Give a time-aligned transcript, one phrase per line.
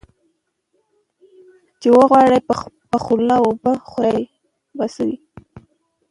[0.91, 2.39] ـ چې وغواړې
[2.91, 4.15] په خوله وبه خورې
[4.77, 5.07] په څه.